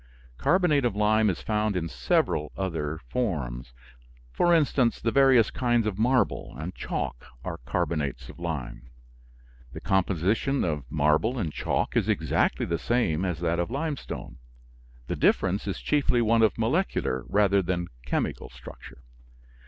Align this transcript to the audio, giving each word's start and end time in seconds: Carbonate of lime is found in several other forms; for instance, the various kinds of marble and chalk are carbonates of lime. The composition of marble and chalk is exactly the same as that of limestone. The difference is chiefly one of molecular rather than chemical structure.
Carbonate 0.39 0.83
of 0.83 0.95
lime 0.95 1.29
is 1.29 1.43
found 1.43 1.75
in 1.77 1.87
several 1.87 2.51
other 2.57 2.97
forms; 3.07 3.71
for 4.33 4.51
instance, 4.51 4.99
the 4.99 5.11
various 5.11 5.51
kinds 5.51 5.85
of 5.85 5.99
marble 5.99 6.55
and 6.57 6.73
chalk 6.73 7.23
are 7.43 7.59
carbonates 7.67 8.27
of 8.27 8.39
lime. 8.39 8.89
The 9.73 9.79
composition 9.79 10.63
of 10.63 10.91
marble 10.91 11.37
and 11.37 11.53
chalk 11.53 11.95
is 11.95 12.09
exactly 12.09 12.65
the 12.65 12.79
same 12.79 13.23
as 13.23 13.41
that 13.41 13.59
of 13.59 13.69
limestone. 13.69 14.39
The 15.05 15.15
difference 15.15 15.67
is 15.67 15.79
chiefly 15.79 16.19
one 16.23 16.41
of 16.41 16.57
molecular 16.57 17.23
rather 17.27 17.61
than 17.61 17.85
chemical 18.03 18.49
structure. 18.49 19.03